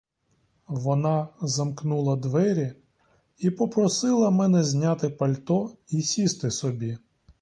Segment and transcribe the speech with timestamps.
[0.67, 2.73] Вона замкнула двері
[3.37, 6.97] і попросила мене зняти пальто і сісти собі.